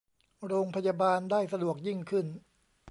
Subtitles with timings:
[0.45, 2.25] โรงพยาบาลได้สะดวกยิ่งขึ้น